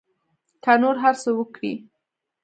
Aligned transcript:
که 0.63 0.71
نور 0.81 0.95
هر 1.03 1.15
څه 1.23 1.29
وکري. 1.37 1.73